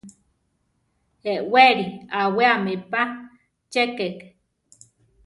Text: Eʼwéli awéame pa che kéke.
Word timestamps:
Eʼwéli 1.33 1.85
awéame 2.19 2.73
pa 2.91 3.01
che 3.71 3.81
kéke. 3.97 4.27